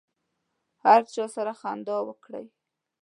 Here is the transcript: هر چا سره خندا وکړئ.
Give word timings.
هر 0.83 1.01
چا 1.13 1.23
سره 1.35 1.53
خندا 1.61 1.97
وکړئ. 2.05 2.45